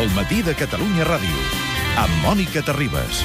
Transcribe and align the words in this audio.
El 0.00 0.08
matí 0.16 0.40
de 0.40 0.54
Catalunya 0.56 1.04
Ràdio, 1.04 1.40
amb 2.00 2.22
Mònica 2.24 2.62
Terribas. 2.64 3.18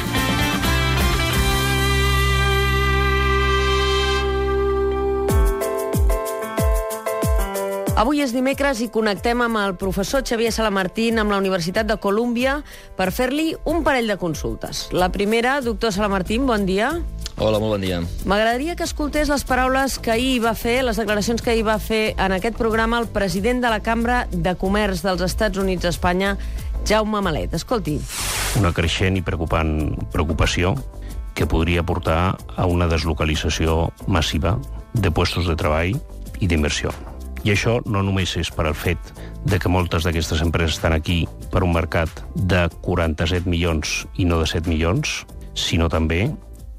Avui 7.95 8.19
és 8.19 8.33
dimecres 8.35 8.81
i 8.83 8.89
connectem 8.91 9.39
amb 9.45 9.61
el 9.61 9.77
professor 9.79 10.25
Xavier 10.27 10.51
Salamartín 10.51 11.21
amb 11.23 11.31
la 11.31 11.39
Universitat 11.39 11.87
de 11.87 11.95
Colúmbia 11.95 12.57
per 12.99 13.07
fer-li 13.15 13.53
un 13.63 13.85
parell 13.87 14.11
de 14.11 14.19
consultes. 14.19 14.89
La 14.91 15.07
primera, 15.15 15.61
doctor 15.63 15.95
Salamartín, 15.95 16.43
bon 16.43 16.67
dia. 16.67 16.91
Hola, 17.35 17.59
molt 17.59 17.73
bon 17.73 17.81
dia. 17.83 17.97
M'agradaria 18.23 18.77
que 18.79 18.85
escoltés 18.87 19.27
les 19.27 19.43
paraules 19.43 19.97
que 19.99 20.13
ahir 20.13 20.37
va 20.39 20.53
fer, 20.55 20.77
les 20.87 20.95
declaracions 20.95 21.41
que 21.43 21.51
ahir 21.51 21.65
va 21.67 21.75
fer 21.83 22.13
en 22.15 22.31
aquest 22.31 22.55
programa 22.55 23.01
el 23.03 23.09
president 23.11 23.59
de 23.59 23.71
la 23.73 23.81
Cambra 23.83 24.21
de 24.31 24.53
Comerç 24.55 25.03
dels 25.03 25.23
Estats 25.25 25.59
Units 25.59 25.83
d'Espanya, 25.83 26.37
Jaume 26.87 27.19
Malet. 27.19 27.51
Escolti. 27.57 27.97
Una 28.55 28.71
creixent 28.71 29.19
i 29.19 29.25
preocupant 29.25 29.97
preocupació 30.13 30.77
que 31.35 31.43
podria 31.43 31.83
portar 31.83 32.37
a 32.55 32.69
una 32.71 32.87
deslocalització 32.87 33.89
massiva 34.07 34.55
de 34.93 35.11
puestos 35.11 35.51
de 35.51 35.57
treball 35.59 35.99
i 36.39 36.47
d'inversió. 36.47 36.95
I 37.43 37.51
això 37.51 37.81
no 37.83 37.99
només 38.01 38.31
és 38.39 38.47
per 38.49 38.69
al 38.69 38.79
fet 38.79 39.11
de 39.43 39.59
que 39.59 39.69
moltes 39.69 40.07
d'aquestes 40.07 40.39
empreses 40.41 40.79
estan 40.79 40.95
aquí 40.95 41.25
per 41.51 41.65
un 41.67 41.75
mercat 41.75 42.23
de 42.33 42.63
47 42.81 43.43
milions 43.51 44.05
i 44.15 44.23
no 44.25 44.39
de 44.39 44.47
7 44.47 44.71
milions, 44.71 45.25
sinó 45.53 45.91
també 45.91 46.29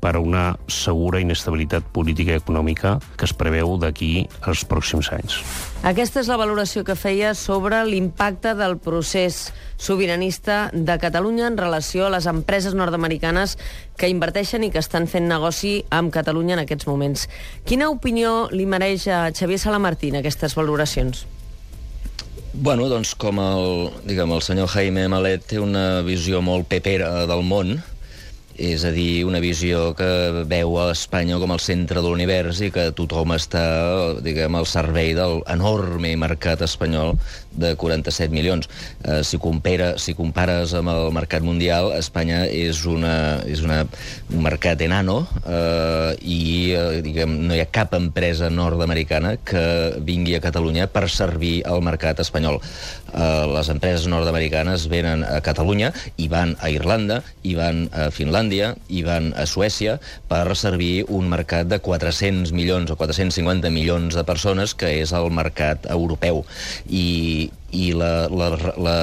per 0.06 0.14
a 0.14 0.22
una 0.22 0.44
segura 0.70 1.18
inestabilitat 1.18 1.88
política 1.90 2.36
i 2.36 2.38
econòmica 2.38 3.00
que 3.18 3.26
es 3.26 3.34
preveu 3.34 3.74
d'aquí 3.82 4.28
als 4.46 4.62
pròxims 4.70 5.10
anys. 5.10 5.40
Aquesta 5.82 6.22
és 6.22 6.30
la 6.30 6.38
valoració 6.38 6.84
que 6.86 6.94
feia 6.94 7.32
sobre 7.34 7.82
l'impacte 7.88 8.54
del 8.54 8.78
procés 8.78 9.50
sobiranista 9.82 10.70
de 10.72 10.94
Catalunya 11.02 11.48
en 11.50 11.58
relació 11.58 12.06
a 12.06 12.12
les 12.14 12.28
empreses 12.30 12.76
nord-americanes 12.78 13.56
que 13.98 14.10
inverteixen 14.12 14.62
i 14.62 14.70
que 14.70 14.82
estan 14.82 15.10
fent 15.10 15.26
negoci 15.26 15.80
amb 15.90 16.14
Catalunya 16.14 16.54
en 16.54 16.62
aquests 16.62 16.86
moments. 16.86 17.26
Quina 17.66 17.90
opinió 17.90 18.46
li 18.54 18.66
mereix 18.66 19.08
a 19.10 19.26
Xavier 19.34 19.58
Salamartín 19.58 20.20
aquestes 20.20 20.54
valoracions? 20.54 21.26
Bueno, 22.54 22.86
doncs 22.88 23.10
com 23.18 23.42
el, 23.42 23.90
diguem, 24.06 24.30
el 24.32 24.40
senyor 24.40 24.70
Jaime 24.72 25.10
Malet 25.12 25.50
té 25.50 25.58
una 25.60 26.00
visió 26.06 26.38
molt 26.40 26.70
pepera 26.70 27.26
del 27.28 27.42
món, 27.44 27.74
és 28.56 28.84
a 28.88 28.90
dir, 28.92 29.24
una 29.28 29.40
visió 29.42 29.90
que 29.96 30.08
veu 30.48 30.76
a 30.80 30.90
Espanya 30.94 31.38
com 31.42 31.52
el 31.52 31.60
centre 31.60 32.00
de 32.00 32.08
l'univers 32.08 32.62
i 32.64 32.70
que 32.72 32.88
tothom 32.96 33.34
està, 33.36 33.64
diguem, 34.24 34.56
al 34.56 34.68
servei 34.70 35.12
del 35.16 35.42
enorme 35.52 36.14
mercat 36.16 36.64
espanyol 36.64 37.16
de 37.56 37.74
47 37.76 38.32
milions. 38.32 38.68
Eh, 39.04 39.22
si, 39.24 39.40
compara, 39.42 39.94
si 39.98 40.14
compares 40.14 40.74
amb 40.76 40.92
el 40.92 41.10
mercat 41.16 41.44
mundial, 41.44 41.92
Espanya 41.96 42.44
és, 42.46 42.84
una, 42.88 43.42
és 43.48 43.62
una, 43.64 43.82
un 44.32 44.44
mercat 44.44 44.80
enano 44.84 45.22
eh, 45.44 46.12
i, 46.20 46.40
eh, 46.76 47.00
diguem, 47.04 47.38
no 47.48 47.56
hi 47.56 47.62
ha 47.64 47.70
cap 47.72 47.96
empresa 47.98 48.50
nord-americana 48.52 49.36
que 49.46 49.64
vingui 50.06 50.36
a 50.36 50.42
Catalunya 50.44 50.88
per 50.92 51.06
servir 51.12 51.60
al 51.68 51.82
mercat 51.84 52.20
espanyol. 52.22 52.60
Eh, 53.12 53.44
les 53.54 53.70
empreses 53.72 54.06
nord-americanes 54.10 54.88
venen 54.92 55.24
a 55.26 55.40
Catalunya 55.44 55.92
i 56.20 56.28
van 56.32 56.56
a 56.60 56.70
Irlanda, 56.72 57.22
i 57.42 57.54
van 57.58 57.86
a 57.92 58.08
Finlàndia, 58.14 58.74
i 58.88 59.02
van 59.06 59.32
a 59.36 59.46
Suècia 59.48 59.98
per 60.28 60.44
servir 60.58 61.06
un 61.08 61.30
mercat 61.30 61.68
de 61.70 61.78
400 61.82 62.52
milions 62.56 62.90
o 62.90 62.96
450 62.98 63.70
milions 63.72 64.16
de 64.16 64.24
persones, 64.26 64.74
que 64.74 64.90
és 65.00 65.12
el 65.16 65.30
mercat 65.34 65.86
europeu. 65.92 66.44
I, 66.88 67.45
feet. 67.50 67.65
I 67.76 67.92
la, 67.96 68.26
la, 68.32 68.50
la, 68.80 68.96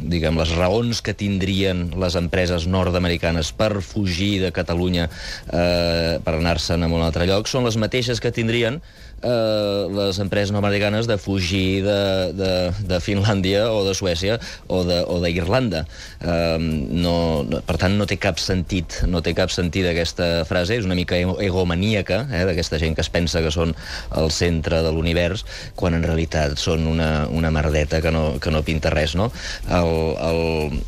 diguem, 0.00 0.38
les 0.40 0.54
raons 0.58 1.02
que 1.04 1.14
tindrien 1.18 1.86
les 2.00 2.18
empreses 2.20 2.66
nord-americanes 2.70 3.52
per 3.56 3.72
fugir 3.84 4.38
de 4.44 4.52
Catalunya 4.54 5.08
eh, 5.08 6.20
per 6.24 6.36
anar-se'n 6.38 6.86
a 6.86 6.90
un 6.90 7.04
altre 7.04 7.28
lloc 7.30 7.50
són 7.50 7.68
les 7.68 7.78
mateixes 7.80 8.22
que 8.22 8.32
tindrien 8.34 8.80
eh, 9.24 9.88
les 9.90 10.18
empreses 10.18 10.52
nord-americanes 10.52 11.06
de 11.06 11.16
fugir 11.18 11.82
de, 11.84 12.32
de, 12.36 12.52
de 12.86 13.00
Finlàndia 13.00 13.66
o 13.72 13.82
de 13.86 13.94
Suècia 13.96 14.38
o 14.68 14.82
d'Irlanda. 14.84 15.84
Eh, 16.20 16.58
no, 16.60 17.16
no, 17.48 17.60
per 17.66 17.78
tant, 17.80 17.96
no 17.98 18.06
té 18.10 18.18
cap 18.20 18.40
sentit, 18.42 19.00
no 19.10 19.22
té 19.24 19.34
cap 19.36 19.52
sentit 19.54 19.88
aquesta 19.88 20.44
frase, 20.48 20.78
és 20.78 20.88
una 20.88 20.98
mica 20.98 21.18
egomaníaca, 21.18 22.24
eh, 22.30 22.44
d'aquesta 22.48 22.80
gent 22.82 22.96
que 22.96 23.04
es 23.04 23.12
pensa 23.12 23.42
que 23.44 23.52
són 23.54 23.74
el 24.16 24.30
centre 24.34 24.82
de 24.84 24.92
l'univers, 24.94 25.44
quan 25.78 25.96
en 25.96 26.04
realitat 26.06 26.58
són 26.60 26.88
una, 26.90 27.26
una 27.32 27.52
merdeta 27.54 28.02
que 28.04 28.13
no, 28.14 28.24
que 28.40 28.54
no 28.54 28.62
pinta 28.66 28.92
res, 28.94 29.16
no? 29.18 29.30
El, 29.66 29.92
el, 30.30 30.40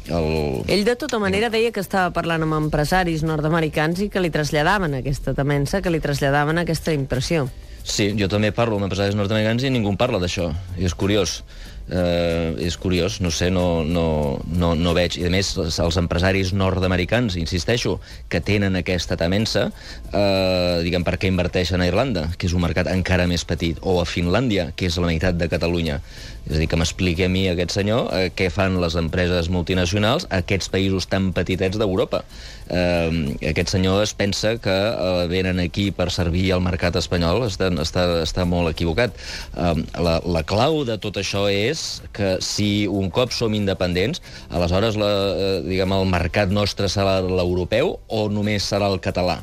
el... 0.06 0.30
Ell, 0.70 0.86
de 0.86 0.96
tota 0.96 1.20
manera, 1.22 1.50
deia 1.52 1.74
que 1.74 1.82
estava 1.82 2.14
parlant 2.14 2.46
amb 2.46 2.58
empresaris 2.62 3.26
nord-americans 3.26 4.06
i 4.06 4.10
que 4.12 4.22
li 4.22 4.32
traslladaven 4.32 5.00
aquesta 5.02 5.34
temença, 5.36 5.82
que 5.82 5.92
li 5.92 6.02
traslladaven 6.02 6.62
aquesta 6.62 6.94
impressió. 6.96 7.48
Sí, 7.86 8.10
jo 8.18 8.26
també 8.26 8.50
parlo 8.50 8.80
amb 8.80 8.88
empresaris 8.88 9.14
nord-americans 9.14 9.62
i 9.62 9.70
ningú 9.70 9.92
parla 9.98 10.18
d'això. 10.22 10.50
I 10.78 10.88
és 10.88 10.94
curiós. 10.98 11.40
Eh, 11.86 12.66
és 12.66 12.74
curiós, 12.82 13.20
no 13.22 13.30
sé, 13.30 13.46
no, 13.50 13.84
no, 13.86 14.40
no, 14.50 14.74
no 14.74 14.94
veig. 14.96 15.20
I 15.20 15.28
a 15.28 15.30
més, 15.30 15.52
els, 15.60 15.98
empresaris 16.00 16.52
nord-americans, 16.56 17.36
insisteixo, 17.38 17.96
que 18.32 18.40
tenen 18.42 18.74
aquesta 18.80 19.18
temença, 19.20 19.68
eh, 20.10 20.82
diguem, 20.82 21.06
per 21.06 21.14
què 21.20 21.30
inverteixen 21.30 21.82
a 21.82 21.86
Irlanda, 21.86 22.26
que 22.36 22.50
és 22.50 22.56
un 22.56 22.64
mercat 22.66 22.90
encara 22.90 23.28
més 23.30 23.46
petit, 23.46 23.78
o 23.86 24.00
a 24.00 24.06
Finlàndia, 24.08 24.72
que 24.74 24.90
és 24.90 24.98
la 24.98 25.12
meitat 25.12 25.38
de 25.38 25.50
Catalunya. 25.52 26.00
És 26.46 26.54
a 26.54 26.60
dir, 26.60 26.68
que 26.70 26.78
m'expliqui 26.78 27.24
a 27.26 27.30
mi, 27.30 27.46
aquest 27.50 27.74
senyor, 27.74 28.10
eh, 28.14 28.28
què 28.34 28.50
fan 28.54 28.80
les 28.82 28.94
empreses 28.98 29.48
multinacionals 29.50 30.28
a 30.30 30.42
aquests 30.42 30.70
països 30.70 31.06
tan 31.10 31.32
petitets 31.34 31.78
d'Europa. 31.78 32.22
Eh, 32.66 33.34
aquest 33.50 33.70
senyor 33.74 34.02
es 34.02 34.14
pensa 34.14 34.56
que 34.62 34.74
eh, 34.74 35.26
venen 35.30 35.62
aquí 35.62 35.90
per 35.94 36.10
servir 36.14 36.48
al 36.54 36.62
mercat 36.62 36.98
espanyol, 36.98 37.44
està, 37.46 37.70
està, 37.82 38.06
està 38.22 38.46
molt 38.46 38.70
equivocat. 38.70 39.14
Eh, 39.54 39.74
la, 40.02 40.18
la 40.22 40.42
clau 40.46 40.84
de 40.86 40.98
tot 41.02 41.18
això 41.22 41.46
és 41.50 41.75
que 42.16 42.36
si 42.44 42.86
un 42.88 43.10
cop 43.14 43.32
som 43.34 43.54
independents, 43.56 44.22
aleshores 44.50 44.98
la, 45.00 45.12
eh, 45.34 45.54
diguem, 45.66 45.94
el 45.96 46.10
mercat 46.10 46.52
nostre 46.54 46.90
serà 46.92 47.20
l'europeu 47.24 47.96
o 48.08 48.26
només 48.32 48.66
serà 48.66 48.90
el 48.92 49.00
català? 49.04 49.40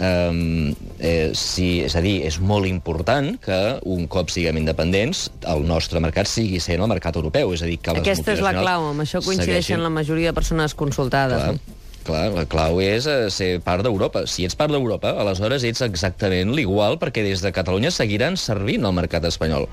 Um, 0.00 0.70
eh, 1.02 1.32
si, 1.34 1.82
és 1.84 1.96
a 1.98 2.00
dir, 2.00 2.20
és 2.24 2.38
molt 2.40 2.68
important 2.68 3.34
que 3.42 3.58
un 3.90 4.06
cop 4.08 4.30
siguem 4.32 4.60
independents 4.60 5.26
el 5.50 5.66
nostre 5.66 6.00
mercat 6.00 6.30
sigui 6.30 6.60
sent 6.62 6.80
el 6.80 6.88
mercat 6.88 7.18
europeu. 7.18 7.52
És 7.56 7.66
a 7.66 7.68
dir, 7.68 7.80
que 7.82 7.98
Aquesta 7.98 8.36
és 8.36 8.44
la 8.44 8.54
clau, 8.56 8.88
amb 8.92 9.04
això 9.04 9.20
coincideixen 9.20 9.76
segueixin... 9.76 9.84
la 9.84 9.92
majoria 9.92 10.30
de 10.30 10.38
persones 10.38 10.78
consultades. 10.78 11.42
Clar. 11.42 11.58
No? 11.58 11.78
Clar, 12.06 12.30
la 12.32 12.46
clau 12.48 12.80
és 12.80 13.04
eh, 13.10 13.28
ser 13.34 13.50
part 13.64 13.84
d'Europa. 13.84 14.24
Si 14.30 14.46
ets 14.48 14.56
part 14.56 14.72
d'Europa, 14.72 15.12
aleshores 15.20 15.66
ets 15.68 15.84
exactament 15.84 16.54
l'igual, 16.56 16.96
perquè 17.02 17.26
des 17.26 17.44
de 17.44 17.52
Catalunya 17.52 17.92
seguiran 17.92 18.40
servint 18.40 18.88
el 18.88 18.96
mercat 18.96 19.28
espanyol. 19.28 19.68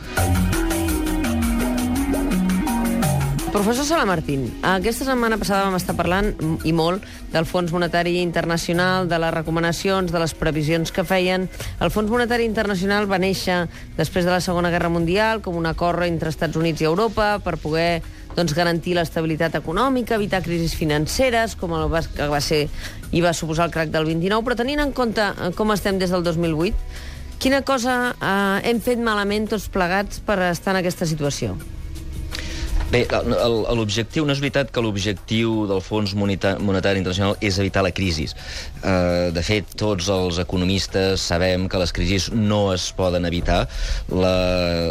Professor 3.57 3.85
Salamartín, 3.85 4.51
aquesta 4.61 5.01
setmana 5.01 5.39
passada 5.41 5.63
vam 5.65 5.73
estar 5.79 5.95
parlant, 5.97 6.27
i 6.61 6.69
molt, 6.77 7.01
del 7.33 7.47
Fons 7.49 7.71
Monetari 7.73 8.19
Internacional, 8.21 9.07
de 9.09 9.17
les 9.17 9.31
recomanacions, 9.33 10.11
de 10.13 10.19
les 10.21 10.35
previsions 10.37 10.91
que 10.93 11.01
feien. 11.01 11.47
El 11.81 11.89
Fons 11.89 12.11
Monetari 12.13 12.45
Internacional 12.45 13.07
va 13.09 13.17
néixer 13.17 13.63
després 13.97 14.27
de 14.27 14.35
la 14.35 14.43
Segona 14.45 14.69
Guerra 14.69 14.91
Mundial 14.93 15.41
com 15.41 15.57
un 15.57 15.65
acord 15.65 16.05
entre 16.05 16.29
Estats 16.29 16.53
Units 16.53 16.83
i 16.83 16.85
Europa 16.85 17.39
per 17.41 17.55
poder 17.57 18.03
doncs, 18.35 18.53
garantir 18.53 18.93
l'estabilitat 18.93 19.57
econòmica, 19.57 20.19
evitar 20.21 20.43
crisis 20.45 20.75
financeres, 20.77 21.55
com 21.57 21.73
el 21.79 21.87
va, 21.89 22.03
que 22.05 22.27
va 22.29 22.43
ser 22.45 22.67
i 23.09 23.23
va 23.25 23.33
suposar 23.33 23.71
el 23.71 23.73
crac 23.73 23.89
del 23.89 24.05
29, 24.05 24.45
però 24.45 24.59
tenint 24.59 24.83
en 24.85 24.93
compte 24.93 25.25
eh, 25.31 25.49
com 25.57 25.73
estem 25.73 25.97
des 25.97 26.13
del 26.13 26.21
2008, 26.29 26.77
quina 27.41 27.63
cosa 27.65 27.97
eh, 28.13 28.69
hem 28.69 28.85
fet 28.85 29.01
malament 29.01 29.49
tots 29.49 29.65
plegats 29.73 30.21
per 30.21 30.43
estar 30.51 30.75
en 30.75 30.83
aquesta 30.83 31.09
situació? 31.09 31.57
Bé, 32.87 33.01
l'objectiu, 33.75 34.23
no 34.23 34.31
és 34.31 34.39
veritat 34.39 34.69
que 34.71 34.79
l'objectiu 34.79 35.65
del 35.67 35.81
Fons 35.83 36.13
Monetari 36.15 37.01
Internacional 37.01 37.35
és 37.43 37.57
evitar 37.59 37.83
la 37.83 37.91
crisi. 37.91 38.29
Uh, 38.79 39.27
de 39.35 39.43
fet, 39.43 39.73
tots 39.75 40.07
els 40.13 40.39
economistes 40.39 41.25
sabem 41.33 41.67
que 41.67 41.81
les 41.81 41.91
crisis 41.91 42.29
no 42.31 42.61
es 42.71 42.87
poden 42.95 43.27
evitar. 43.27 43.65
La, 44.07 44.33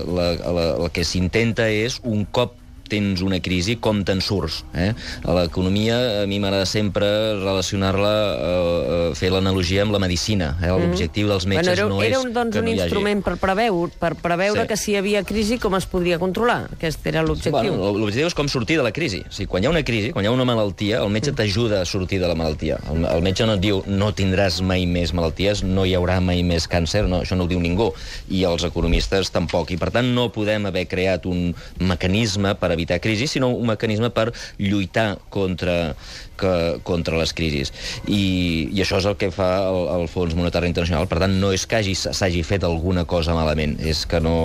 la, 0.04 0.28
la, 0.37 0.69
el 0.75 0.93
que 0.93 1.06
s'intenta 1.08 1.70
és, 1.72 1.96
un 2.04 2.28
cop 2.28 2.52
tens 2.91 3.23
una 3.25 3.41
crisi, 3.43 3.77
com 3.83 4.03
te'n 4.06 4.23
surts. 4.25 4.62
Eh? 4.75 4.93
A 5.27 5.37
l'economia, 5.41 6.23
a 6.23 6.27
mi 6.29 6.38
m'agrada 6.43 6.67
sempre 6.69 7.09
relacionar-la, 7.38 8.15
eh, 8.37 9.15
fer 9.19 9.31
l'analogia 9.35 9.85
amb 9.87 9.94
la 9.94 10.00
medicina. 10.03 10.55
Eh? 10.61 10.67
Mm-hmm. 10.67 10.87
L'objectiu 10.87 11.31
dels 11.31 11.47
metges 11.50 11.73
bueno, 11.73 11.77
era, 11.77 11.88
no 11.91 12.03
era 12.03 12.19
és 12.19 12.25
un, 12.25 12.33
doncs, 12.37 12.55
que 12.55 12.62
un 12.62 12.69
no 12.69 12.75
hagi... 12.75 12.83
instrument 12.85 13.25
per 13.27 13.37
preveure, 13.43 13.93
per 14.00 14.12
preveure 14.21 14.65
sí. 14.65 14.69
que 14.71 14.79
si 14.81 14.93
hi 14.94 14.99
havia 15.00 15.25
crisi, 15.27 15.59
com 15.62 15.77
es 15.79 15.88
podria 15.91 16.21
controlar. 16.23 16.59
Aquest 16.77 17.06
era 17.11 17.25
l'objectiu. 17.27 17.56
Bueno, 17.56 17.93
l'objectiu 17.99 18.31
és 18.31 18.37
com 18.38 18.50
sortir 18.53 18.79
de 18.81 18.87
la 18.87 18.93
crisi. 18.94 19.23
O 19.27 19.33
sigui, 19.35 19.50
quan 19.50 19.65
hi 19.65 19.71
ha 19.71 19.75
una 19.75 19.85
crisi, 19.87 20.12
quan 20.15 20.25
hi 20.25 20.31
ha 20.31 20.35
una 20.35 20.47
malaltia, 20.49 21.03
el 21.03 21.12
metge 21.12 21.33
mm. 21.33 21.41
t'ajuda 21.41 21.83
a 21.83 21.88
sortir 21.88 22.21
de 22.23 22.31
la 22.31 22.38
malaltia. 22.38 22.79
El, 22.93 23.05
el 23.11 23.25
metge 23.27 23.49
no 23.49 23.56
et 23.59 23.65
diu 23.65 23.83
no 23.87 24.12
tindràs 24.17 24.61
mai 24.67 24.87
més 24.91 25.15
malalties, 25.17 25.65
no 25.67 25.87
hi 25.87 25.97
haurà 25.99 26.21
mai 26.25 26.44
més 26.47 26.69
càncer, 26.71 27.06
no, 27.11 27.23
això 27.25 27.38
no 27.38 27.47
ho 27.47 27.50
diu 27.50 27.62
ningú. 27.62 27.91
I 28.31 28.44
els 28.49 28.67
economistes 28.69 29.33
tampoc. 29.35 29.73
I, 29.75 29.81
per 29.81 29.91
tant, 29.94 30.12
no 30.17 30.29
podem 30.35 30.69
haver 30.71 30.87
creat 30.91 31.27
un 31.29 31.50
mecanisme 31.83 32.55
per 32.61 32.73
evitar 32.76 33.00
crisis, 33.02 33.34
sinó 33.34 33.50
un 33.50 33.73
mecanisme 33.73 34.12
per 34.14 34.31
lluitar 34.58 35.17
contra, 35.32 35.96
que, 36.37 36.52
contra 36.87 37.19
les 37.19 37.32
crisis. 37.37 37.73
I, 38.06 38.69
I 38.70 38.84
això 38.84 39.00
és 39.00 39.08
el 39.08 39.17
que 39.20 39.31
fa 39.34 39.49
el, 39.67 39.81
el 39.96 40.06
Fons 40.12 40.37
Monetari 40.38 40.70
Internacional. 40.70 41.08
Per 41.11 41.20
tant, 41.23 41.37
no 41.40 41.52
és 41.56 41.67
que 41.69 41.82
s'hagi 41.96 42.44
fet 42.46 42.67
alguna 42.67 43.06
cosa 43.08 43.34
malament, 43.37 43.76
és 43.81 44.05
que 44.08 44.20
no, 44.23 44.37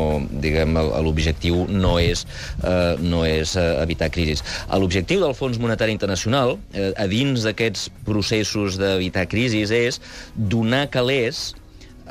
diguem, 0.44 0.78
l'objectiu 1.06 1.66
no 1.70 1.98
és, 2.02 2.26
eh, 2.64 2.98
no 3.02 3.24
és 3.28 3.56
eh, 3.60 3.68
evitar 3.84 4.12
crisis. 4.14 4.44
L'objectiu 4.72 5.24
del 5.24 5.38
Fons 5.38 5.60
Monetari 5.62 5.96
Internacional, 5.96 6.58
eh, 6.74 6.92
a 6.96 7.08
dins 7.12 7.46
d'aquests 7.48 7.90
processos 8.08 8.80
d'evitar 8.82 9.28
crisis, 9.32 9.72
és 9.72 10.02
donar 10.36 10.88
calés 10.92 11.52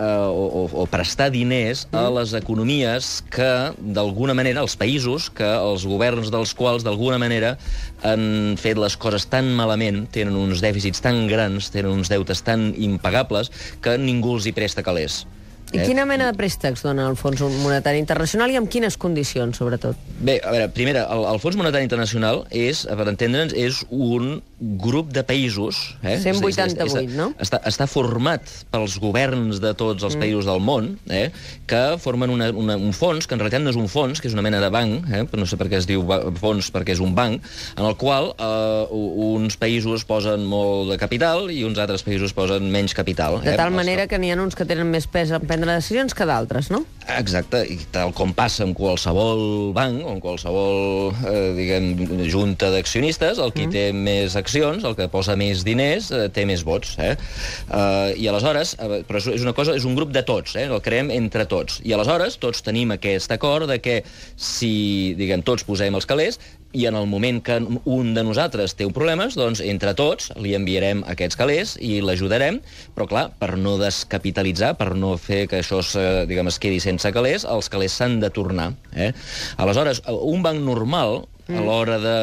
eh, 0.00 0.26
o, 0.32 0.44
o, 0.64 0.82
o 0.82 0.86
prestar 0.90 1.28
diners 1.30 1.84
a 1.92 2.06
Mm. 2.08 2.14
les 2.16 2.32
economies 2.38 3.10
que, 3.30 3.50
d'alguna 3.78 4.34
manera, 4.34 4.64
els 4.64 4.76
països, 4.80 5.28
que 5.30 5.44
els 5.44 5.84
governs 5.86 6.30
dels 6.32 6.54
quals, 6.56 6.84
d'alguna 6.86 7.18
manera, 7.20 7.56
han 8.02 8.56
fet 8.56 8.80
les 8.80 8.96
coses 8.96 9.26
tan 9.28 9.52
malament, 9.54 10.06
tenen 10.10 10.36
uns 10.40 10.62
dèficits 10.64 11.02
tan 11.04 11.26
grans, 11.28 11.68
tenen 11.70 11.92
uns 11.92 12.08
deutes 12.08 12.40
tan 12.46 12.70
impagables, 12.76 13.52
que 13.84 13.98
ningú 14.00 14.38
els 14.38 14.48
hi 14.48 14.56
presta 14.56 14.82
calés. 14.82 15.26
I 15.70 15.84
quina 15.86 16.02
mena 16.02 16.26
de 16.26 16.34
préstecs 16.34 16.82
dona 16.82 17.04
el 17.06 17.14
Fons 17.14 17.38
Monetari 17.62 18.00
Internacional 18.02 18.50
i 18.50 18.56
amb 18.58 18.66
quines 18.66 18.96
condicions, 18.98 19.54
sobretot? 19.60 19.94
Bé, 20.18 20.40
a 20.42 20.50
veure, 20.50 20.66
primera, 20.74 21.04
el, 21.14 21.22
el 21.30 21.38
Fons 21.38 21.54
Monetari 21.54 21.86
Internacional 21.86 22.42
és, 22.50 22.82
per 22.90 23.06
entendre'ns, 23.06 23.54
és 23.54 23.84
un 23.90 24.40
grup 24.60 25.10
de 25.14 25.22
països... 25.24 25.80
Eh? 26.04 26.18
188, 26.20 26.84
està, 26.84 27.02
no? 27.16 27.30
Està, 27.40 27.60
està 27.68 27.86
format 27.88 28.44
pels 28.70 28.98
governs 29.00 29.60
de 29.62 29.72
tots 29.78 30.04
els 30.04 30.16
mm. 30.16 30.22
països 30.22 30.48
del 30.48 30.60
món, 30.60 30.92
eh? 31.08 31.30
que 31.70 31.82
formen 32.02 32.32
una, 32.32 32.50
una, 32.52 32.76
un 32.76 32.92
fons, 32.96 33.26
que 33.26 33.36
en 33.36 33.40
realitat 33.40 33.64
no 33.64 33.72
és 33.72 33.78
un 33.80 33.88
fons, 33.90 34.20
que 34.20 34.28
és 34.28 34.36
una 34.36 34.44
mena 34.44 34.60
de 34.60 34.70
banc, 34.72 35.08
eh? 35.08 35.24
no 35.32 35.48
sé 35.48 35.56
per 35.60 35.70
què 35.72 35.80
es 35.80 35.88
diu 35.88 36.04
fons, 36.40 36.70
perquè 36.74 36.94
és 36.96 37.02
un 37.02 37.14
banc, 37.16 37.40
en 37.76 37.88
el 37.88 37.96
qual 38.00 38.32
eh, 38.36 38.84
uns 38.92 39.56
països 39.60 40.04
posen 40.08 40.44
molt 40.48 40.92
de 40.92 41.00
capital 41.00 41.48
i 41.52 41.62
uns 41.64 41.80
altres 41.80 42.04
països 42.06 42.36
posen 42.36 42.68
menys 42.72 42.94
capital. 42.96 43.40
De 43.40 43.54
eh? 43.54 43.58
tal 43.58 43.72
Els 43.72 43.80
manera 43.80 44.06
que 44.10 44.20
n'hi 44.20 44.34
ha 44.34 44.38
uns 44.40 44.58
que 44.58 44.68
tenen 44.68 44.92
més 44.92 45.08
pes 45.10 45.32
en 45.32 45.46
prendre 45.48 45.72
decisions 45.72 46.16
que 46.16 46.28
d'altres, 46.28 46.70
no? 46.72 46.84
Exacte, 47.18 47.60
i 47.66 47.76
tal 47.92 48.12
com 48.16 48.32
passa 48.36 48.64
amb 48.66 48.76
qualsevol 48.78 49.72
banc 49.76 50.04
o 50.06 50.12
en 50.14 50.20
qualsevol, 50.22 51.10
eh, 51.26 51.50
diguem, 51.56 51.88
junta 52.30 52.70
d'accionistes, 52.72 53.40
el 53.42 53.52
qui 53.56 53.66
mm. 53.66 53.74
té 53.74 53.84
més 53.96 54.36
accions, 54.38 54.84
el 54.86 54.96
que 54.98 55.08
posa 55.12 55.36
més 55.40 55.64
diners, 55.66 56.10
eh, 56.14 56.28
té 56.34 56.46
més 56.48 56.64
vots. 56.66 56.94
Eh? 57.02 57.12
Eh, 57.16 58.14
I 58.22 58.30
aleshores, 58.30 58.76
eh, 58.78 59.02
però 59.08 59.22
és 59.22 59.44
una 59.44 59.56
cosa, 59.56 59.74
és 59.78 59.88
un 59.88 59.98
grup 59.98 60.14
de 60.14 60.24
tots, 60.26 60.56
eh? 60.60 60.68
el 60.70 60.82
creem 60.84 61.10
entre 61.14 61.48
tots. 61.50 61.80
I 61.84 61.96
aleshores 61.96 62.38
tots 62.42 62.62
tenim 62.66 62.94
aquest 62.94 63.32
acord 63.34 63.70
de 63.70 63.80
que 63.82 64.00
si, 64.36 65.14
diguem, 65.18 65.44
tots 65.46 65.66
posem 65.66 65.96
els 65.98 66.08
calés, 66.08 66.40
i 66.72 66.86
en 66.86 66.94
el 66.94 67.06
moment 67.10 67.40
que 67.42 67.56
un 67.84 68.12
de 68.14 68.22
nosaltres 68.26 68.76
té 68.78 68.86
un 68.86 68.94
problemes, 68.94 69.34
doncs 69.38 69.62
entre 69.64 69.94
tots 69.98 70.30
li 70.38 70.54
enviarem 70.58 71.02
aquests 71.10 71.38
calés 71.38 71.74
i 71.82 71.98
l'ajudarem, 72.04 72.60
però 72.94 73.08
clar, 73.10 73.24
per 73.40 73.56
no 73.58 73.76
descapitalitzar, 73.80 74.76
per 74.78 74.94
no 74.94 75.16
fer 75.18 75.46
que 75.50 75.60
això 75.64 75.80
es, 75.82 75.94
eh, 75.98 76.24
diguem, 76.30 76.50
es 76.52 76.60
quedi 76.62 76.80
sense 76.80 77.10
calés, 77.12 77.44
els 77.44 77.68
calés 77.72 77.98
s'han 77.98 78.20
de 78.22 78.30
tornar. 78.30 78.72
Eh? 78.94 79.12
Aleshores, 79.58 80.04
un 80.06 80.46
banc 80.46 80.62
normal, 80.62 81.24
a 81.50 81.62
l'hora 81.64 81.96
de, 81.98 82.16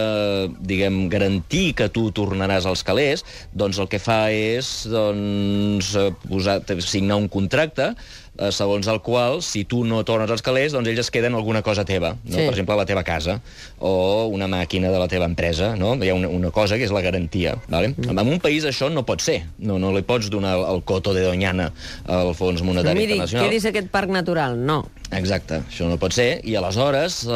diguem, 0.63 1.07
garantir 1.11 1.73
que 1.75 1.89
tu 1.91 2.07
tornaràs 2.15 2.67
als 2.69 2.83
calés, 2.87 3.25
doncs 3.51 3.79
el 3.81 3.89
que 3.91 3.99
fa 3.99 4.29
és 4.31 4.69
doncs, 4.91 5.91
eh, 5.99 6.11
posar, 6.27 6.61
signar 6.85 7.19
un 7.19 7.27
contracte 7.31 7.93
eh, 8.37 8.51
segons 8.51 8.87
el 8.87 9.01
qual, 9.01 9.41
si 9.43 9.63
tu 9.65 9.83
no 9.85 10.03
tornes 10.07 10.31
als 10.31 10.43
calés, 10.45 10.73
doncs 10.75 10.89
ells 10.91 11.01
es 11.05 11.11
queden 11.11 11.35
alguna 11.35 11.61
cosa 11.65 11.85
teva. 11.85 12.15
No? 12.23 12.35
Sí. 12.35 12.43
Per 12.45 12.53
exemple, 12.53 12.77
la 12.79 12.85
teva 12.89 13.03
casa 13.07 13.39
o 13.79 14.27
una 14.33 14.47
màquina 14.47 14.91
de 14.93 14.99
la 14.99 15.07
teva 15.11 15.25
empresa. 15.25 15.73
No? 15.75 15.95
Hi 16.01 16.09
ha 16.11 16.15
una, 16.17 16.29
una 16.29 16.51
cosa 16.51 16.77
que 16.77 16.85
és 16.87 16.93
la 16.93 17.01
garantia. 17.05 17.57
Vale? 17.67 17.93
Mm. 17.97 18.17
En 18.17 18.33
un 18.37 18.41
país 18.43 18.65
això 18.67 18.89
no 18.93 19.05
pot 19.07 19.21
ser. 19.23 19.41
No, 19.57 19.79
no 19.81 19.91
li 19.95 20.03
pots 20.07 20.29
donar 20.33 20.55
el, 20.57 20.65
el 20.75 20.83
coto 20.87 21.13
de 21.13 21.25
Doñana 21.25 21.71
al 22.05 22.33
Fons 22.37 22.63
Monetari 22.63 22.99
Miri, 22.99 23.17
Internacional. 23.17 23.49
quedis 23.49 23.67
aquest 23.69 23.91
parc 23.93 24.13
natural. 24.13 24.57
No. 24.57 24.83
Exacte, 25.15 25.61
això 25.69 25.87
no 25.87 25.95
pot 26.01 26.11
ser. 26.15 26.41
I 26.43 26.57
aleshores 26.59 27.21
eh, 27.25 27.35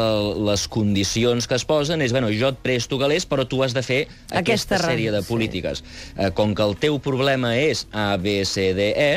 les 0.50 0.65
condicions 0.71 1.48
que 1.48 1.56
es 1.56 1.63
posen 1.68 2.01
és, 2.03 2.12
bueno, 2.12 2.27
jo 2.36 2.50
et 2.51 2.57
presto 2.63 3.00
calés, 3.00 3.24
però 3.30 3.45
tu 3.48 3.62
has 3.63 3.71
de 3.77 3.83
fer 3.86 4.01
Aquesta 4.31 4.75
aquesta, 4.75 4.81
sèrie 4.89 5.13
de 5.13 5.21
sí. 5.24 5.30
polítiques. 5.30 5.83
Eh, 6.18 6.31
com 6.36 6.51
que 6.56 6.65
el 6.68 6.75
teu 6.81 7.00
problema 7.00 7.53
és 7.57 7.86
A, 7.92 8.18
B, 8.19 8.42
C, 8.45 8.74
D, 8.75 8.92
E, 8.92 9.12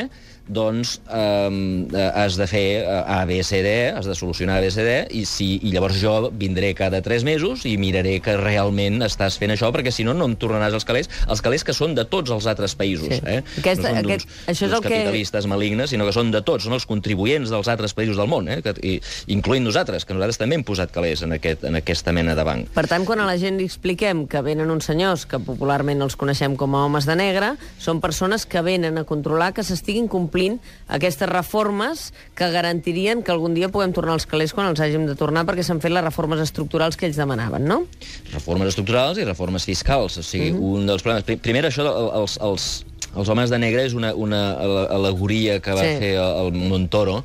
doncs 0.47 0.99
um, 1.09 1.87
has 2.13 2.35
de 2.37 2.45
fer 2.49 2.65
eh, 2.83 3.03
A, 3.07 3.23
B, 3.25 3.41
C, 3.43 3.61
D, 3.65 3.71
E, 3.87 3.91
has 3.97 4.05
de 4.05 4.15
solucionar 4.15 4.59
A, 4.59 4.61
B, 4.61 4.69
C, 4.71 4.83
D, 4.85 4.93
i, 5.17 5.23
si, 5.25 5.55
i 5.65 5.71
llavors 5.73 5.97
jo 6.01 6.29
vindré 6.37 6.73
cada 6.77 7.01
tres 7.01 7.23
mesos 7.25 7.65
i 7.65 7.75
miraré 7.81 8.19
que 8.21 8.35
realment 8.37 9.01
estàs 9.07 9.39
fent 9.41 9.53
això, 9.55 9.71
perquè 9.73 9.91
si 9.91 10.05
no, 10.05 10.13
no 10.13 10.27
em 10.29 10.35
tornaràs 10.37 10.75
els 10.77 10.85
calés, 10.85 11.09
els 11.27 11.41
calés 11.41 11.65
que 11.65 11.73
són 11.73 11.95
de 11.97 12.05
tots 12.05 12.29
els 12.35 12.45
altres 12.51 12.75
països. 12.77 13.09
Sí. 13.09 13.21
Eh? 13.25 13.41
Aquesta- 13.61 13.89
no 13.89 13.95
són 13.95 14.01
aquest- 14.03 14.27
d'uns 14.29 14.49
això 14.53 14.67
és 14.69 14.73
el 14.77 14.81
que- 14.81 14.89
capitalistes 14.89 15.47
malignes, 15.49 15.89
sinó 15.89 16.05
que 16.05 16.13
són 16.13 16.29
de 16.31 16.43
tots, 16.45 16.63
són 16.69 16.77
els 16.77 16.85
contribuents 16.85 17.49
dels 17.49 17.67
altres 17.71 17.95
països 17.97 18.17
del 18.21 18.27
món, 18.29 18.47
eh? 18.49 18.61
que, 18.61 18.75
i, 18.85 18.99
incloent 19.33 19.65
nosaltres, 19.65 20.05
que 20.05 20.13
nosaltres 20.13 20.37
també 20.37 20.55
hem 20.59 20.63
posat 20.63 20.91
calés 20.93 21.23
en, 21.25 21.33
aquest, 21.39 21.63
en 21.65 21.75
aquesta 21.81 22.13
mena 22.13 22.35
de 22.37 22.43
banc. 22.45 22.69
Per 22.75 22.85
tant, 22.87 23.05
quan 23.05 23.19
a 23.23 23.25
la 23.25 23.37
gent 23.41 23.57
li 23.57 23.65
expliquem 23.65 24.27
que 24.29 24.41
venen 24.45 24.69
uns 24.69 24.85
senyors 24.85 25.25
que 25.25 25.39
popularment 25.39 26.01
els 26.05 26.15
coneixem 26.15 26.55
com 26.55 26.75
a 26.75 26.85
homes 26.85 27.05
de 27.09 27.15
negre, 27.17 27.55
són 27.79 27.99
persones 28.03 28.45
que 28.45 28.61
venen 28.61 28.97
a 29.01 29.03
controlar 29.07 29.51
que 29.55 29.63
s'estiguin 29.65 30.07
complint 30.07 30.33
aquestes 30.87 31.29
reformes 31.29 32.13
que 32.35 32.49
garantirien 32.51 33.23
que 33.23 33.31
algun 33.31 33.53
dia 33.55 33.69
puguem 33.69 33.93
tornar 33.95 34.13
als 34.17 34.25
calés 34.27 34.53
quan 34.53 34.67
els 34.67 34.79
hàgim 34.83 35.05
de 35.07 35.15
tornar 35.15 35.45
perquè 35.47 35.63
s'han 35.63 35.81
fet 35.81 35.91
les 35.95 36.03
reformes 36.03 36.39
estructurals 36.43 36.97
que 36.97 37.07
ells 37.07 37.17
demanaven, 37.17 37.65
no? 37.65 37.85
Reformes 38.33 38.67
estructurals 38.73 39.17
i 39.17 39.25
reformes 39.25 39.65
fiscals. 39.65 40.17
O 40.17 40.23
sigui, 40.23 40.51
Mhm. 40.51 40.61
un 40.63 40.85
dels 40.87 41.01
problemes... 41.01 41.23
pri- 41.23 41.37
Primer, 41.37 41.65
això 41.65 41.85
els, 42.21 42.37
els, 42.41 42.85
els 43.15 43.29
homes 43.29 43.49
de 43.49 43.59
negre 43.59 43.85
és 43.85 43.93
una, 43.93 44.13
una 44.15 44.53
ale- 44.53 44.87
alegoria 44.91 45.59
que 45.61 45.71
va 45.71 45.81
Sí. 45.81 45.97
fer 45.99 46.15
el, 46.17 46.47
el 46.47 46.51
Montoro, 46.69 47.23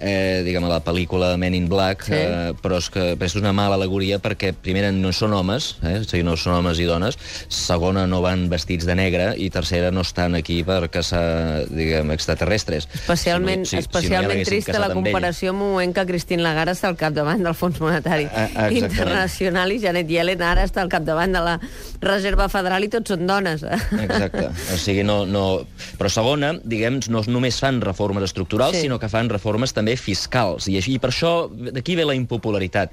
eh, 0.00 0.42
diguem, 0.44 0.64
a 0.64 0.68
la 0.68 0.80
pel·lícula 0.84 1.36
Men 1.38 1.54
in 1.54 1.68
Black, 1.68 2.04
Sí. 2.06 2.12
eh, 2.14 2.52
però 2.62 2.78
és 2.78 2.90
que 2.90 3.16
és 3.20 3.34
una 3.36 3.52
mala 3.52 3.74
alegoria 3.76 4.18
perquè, 4.22 4.52
primera, 4.54 4.90
no 4.92 5.12
són 5.12 5.32
homes, 5.34 5.76
eh, 5.82 5.98
o 6.00 6.04
sigui, 6.04 6.22
no 6.22 6.36
són 6.36 6.54
homes 6.60 6.78
i 6.78 6.84
dones, 6.84 7.18
segona, 7.48 8.06
no 8.06 8.20
van 8.22 8.48
vestits 8.48 8.86
de 8.86 8.94
negre, 8.94 9.34
i 9.38 9.50
tercera, 9.50 9.90
no 9.90 10.00
estan 10.02 10.34
aquí 10.34 10.62
per 10.64 10.88
caçar, 10.90 11.66
diguem, 11.70 12.10
extraterrestres. 12.12 12.88
Especialment, 12.94 13.64
Si 13.66 13.76
no- 13.76 13.82
si- 13.82 13.86
si 13.86 13.88
no 13.92 13.98
especialment 14.00 14.44
trista 14.46 14.78
la 14.78 14.86
amb 14.86 14.94
comparació 14.94 15.50
amb 15.50 15.62
un 15.62 15.70
moment 15.72 15.94
que 15.94 16.06
Christine 16.06 16.42
Lagarde 16.42 16.72
està 16.72 16.88
al 16.88 16.96
capdavant 16.96 17.42
del 17.42 17.54
Fons 17.54 17.80
Monetari 17.80 18.24
Ah, 18.26 18.48
ah, 18.54 18.68
exactament. 18.68 18.76
Internacional 18.76 19.72
i 19.72 19.78
Janet 19.80 20.08
Yellen 20.08 20.42
ara 20.42 20.64
està 20.64 20.80
al 20.82 20.88
capdavant 20.88 21.32
de 21.32 21.40
la 21.40 21.60
Reserva 22.00 22.48
Federal 22.48 22.84
i 22.84 22.88
tots 22.88 23.10
són 23.14 23.26
dones. 23.26 23.62
Exacte. 23.62 24.48
O 24.74 24.76
sigui, 24.76 25.02
no, 25.06 25.24
no... 25.26 25.66
Però 25.98 26.08
segona, 26.12 26.54
diguem, 26.64 27.00
no 27.08 27.22
només 27.26 27.58
fan 27.60 27.80
reformes 27.80 28.24
estructurals, 28.24 28.74
sí. 28.76 28.82
sinó 28.86 28.98
que 28.98 29.08
fan 29.08 29.28
reformes 29.30 29.72
també 29.72 29.85
fiscals. 29.94 30.66
I, 30.66 30.80
així, 30.80 30.96
i 30.96 30.98
per 30.98 31.12
això, 31.12 31.46
d'aquí 31.48 31.94
ve 31.94 32.04
la 32.08 32.16
impopularitat. 32.18 32.90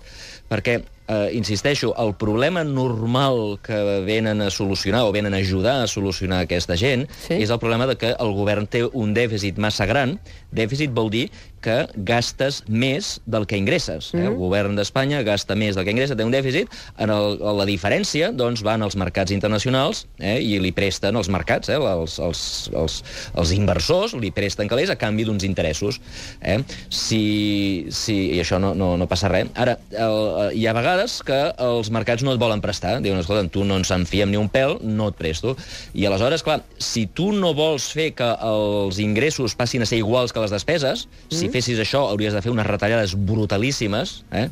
Perquè, 0.52 0.76
eh, 1.08 1.30
insisteixo, 1.34 1.96
el 1.98 2.14
problema 2.14 2.62
normal 2.64 3.58
que 3.66 3.80
venen 4.06 4.42
a 4.46 4.52
solucionar 4.54 5.06
o 5.08 5.12
venen 5.12 5.34
a 5.34 5.38
ajudar 5.42 5.82
a 5.82 5.88
solucionar 5.88 6.44
aquesta 6.44 6.78
gent 6.78 7.08
Sí. 7.28 7.42
és 7.42 7.50
el 7.50 7.58
problema 7.58 7.88
de 7.88 7.96
que 7.98 8.14
el 8.14 8.34
govern 8.38 8.68
té 8.68 8.84
un 8.86 9.16
dèficit 9.16 9.58
massa 9.58 9.88
gran. 9.90 10.20
Dèficit 10.52 10.94
vol 10.94 11.10
dir 11.10 11.32
que 11.63 11.77
gastes 12.10 12.62
més 12.67 13.17
del 13.25 13.48
que 13.50 13.58
ingresses. 13.60 14.12
Eh? 14.13 14.25
El 14.27 14.38
govern 14.39 14.77
d'Espanya 14.77 15.24
gasta 15.25 15.55
més 15.60 15.77
del 15.77 15.88
que 15.88 15.93
ingressa, 15.96 16.17
té 16.20 16.25
un 16.25 16.34
dèficit. 16.34 16.72
En 17.01 17.13
el, 17.13 17.39
la 17.60 17.67
diferència 17.70 18.32
doncs, 18.36 18.63
van 18.65 18.84
als 18.86 18.98
mercats 19.00 19.34
internacionals 19.36 20.05
eh? 20.20 20.38
i 20.43 20.60
li 20.62 20.74
presten 20.75 21.17
els 21.20 21.29
mercats, 21.34 21.72
eh? 21.72 21.79
els, 21.79 22.20
els, 22.24 22.43
els, 22.74 23.00
els 23.39 23.53
inversors 23.55 24.17
li 24.20 24.34
presten 24.36 24.70
calés 24.72 24.91
a 24.93 24.98
canvi 25.00 25.27
d'uns 25.27 25.46
interessos. 25.48 26.00
Eh? 26.41 26.60
Si, 26.89 27.88
si, 27.93 28.17
I 28.36 28.43
això 28.43 28.60
no, 28.62 28.74
no, 28.77 28.93
no 29.00 29.10
passa 29.10 29.32
res. 29.32 29.51
Ara, 29.60 29.77
el, 29.91 30.20
hi 30.60 30.67
ha 30.67 30.75
vegades 30.75 31.20
que 31.25 31.39
els 31.63 31.91
mercats 31.93 32.25
no 32.25 32.36
et 32.36 32.41
volen 32.41 32.63
prestar. 32.63 32.98
Diuen, 33.03 33.22
escolta, 33.24 33.48
tu 33.53 33.65
no 33.67 33.79
ens 33.79 33.91
en 33.96 34.08
fiem 34.10 34.32
ni 34.32 34.39
un 34.39 34.50
pèl, 34.51 34.77
no 34.84 35.10
et 35.12 35.20
presto. 35.20 35.55
I 35.96 36.08
aleshores, 36.10 36.43
clar, 36.46 36.62
si 36.82 37.05
tu 37.08 37.32
no 37.36 37.53
vols 37.58 37.89
fer 37.96 38.12
que 38.17 38.29
els 38.43 39.00
ingressos 39.03 39.55
passin 39.60 39.84
a 39.84 39.89
ser 39.89 40.01
iguals 40.01 40.34
que 40.34 40.43
les 40.43 40.53
despeses, 40.53 41.08
mm. 41.08 41.38
si 41.38 41.50
fessis 41.53 41.79
això 41.81 42.03
hauries 42.10 42.33
de 42.36 42.41
fer 42.43 42.51
unes 42.53 42.67
retallades 42.67 43.15
brutalíssimes, 43.15 44.15
eh? 44.33 44.48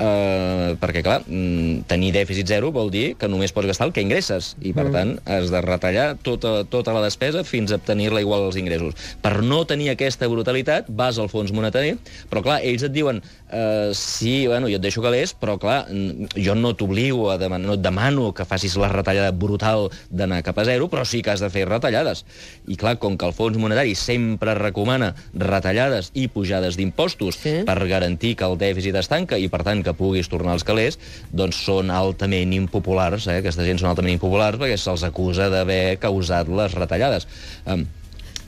Uh, 0.00 0.76
perquè, 0.80 1.04
clar, 1.06 1.20
mm, 1.26 1.86
tenir 1.90 2.12
dèficit 2.16 2.48
zero 2.50 2.72
vol 2.74 2.90
dir 2.92 3.14
que 3.20 3.28
només 3.30 3.54
pots 3.54 3.68
gastar 3.70 3.88
el 3.88 3.94
que 3.96 4.04
ingresses, 4.04 4.54
i 4.60 4.74
per 4.76 4.88
mm. 4.88 4.94
tant 4.96 5.14
has 5.30 5.52
de 5.52 5.62
retallar 5.64 6.06
tota, 6.26 6.64
tota 6.70 6.94
la 6.96 7.04
despesa 7.04 7.44
fins 7.46 7.74
a 7.74 7.78
tenir-la 7.78 8.22
igual 8.24 8.48
als 8.48 8.58
ingressos. 8.60 8.96
Per 9.22 9.40
no 9.44 9.62
tenir 9.68 9.90
aquesta 9.92 10.28
brutalitat, 10.30 10.88
vas 10.88 11.20
al 11.20 11.30
fons 11.32 11.52
monetari, 11.54 11.96
però 12.30 12.42
clar, 12.46 12.60
ells 12.66 12.86
et 12.86 12.94
diuen 12.94 13.20
uh, 13.22 13.92
sí, 13.94 14.46
bueno, 14.46 14.70
jo 14.70 14.80
et 14.80 14.84
deixo 14.84 15.04
calés, 15.04 15.34
però 15.36 15.58
clar, 15.60 15.84
mm, 15.90 16.32
jo 16.40 16.56
no 16.58 16.74
t'obligo 16.78 17.30
a 17.30 17.38
demanar, 17.40 17.66
no 17.68 17.78
et 17.78 17.84
demano 17.84 18.30
que 18.34 18.48
facis 18.48 18.76
la 18.80 18.90
retallada 18.92 19.32
brutal 19.36 19.88
d'anar 20.10 20.42
cap 20.46 20.58
a 20.58 20.66
zero, 20.68 20.88
però 20.90 21.04
sí 21.04 21.22
que 21.22 21.34
has 21.34 21.44
de 21.44 21.50
fer 21.52 21.66
retallades. 21.68 22.24
I 22.70 22.78
clar, 22.80 22.96
com 23.02 23.18
que 23.18 23.28
el 23.28 23.36
Fons 23.36 23.58
Monetari 23.60 23.94
sempre 23.98 24.54
recomana 24.58 25.12
retallades 25.34 26.10
i 26.14 26.28
pujades 26.40 26.76
d'impostos 26.80 27.36
Sí. 27.36 27.60
per 27.68 27.78
garantir 27.86 28.34
que 28.40 28.48
el 28.48 28.56
dèficit 28.58 28.96
es 28.96 29.08
tanca 29.12 29.36
i, 29.38 29.46
per 29.52 29.62
tant, 29.66 29.84
que 29.84 29.92
puguis 29.94 30.28
tornar 30.32 30.56
als 30.56 30.64
calés, 30.64 30.98
doncs 31.30 31.60
són 31.68 31.92
altament 31.92 32.52
impopulars. 32.56 33.28
Eh? 33.28 33.38
Aquesta 33.44 33.64
gent 33.68 33.78
són 33.78 33.92
altament 33.92 34.16
impopulars 34.16 34.58
perquè 34.58 34.80
se'ls 34.80 35.04
acusa 35.06 35.50
d'haver 35.52 35.98
causat 36.00 36.48
les 36.48 36.72
retallades. 36.74 37.28
Um, 37.66 37.84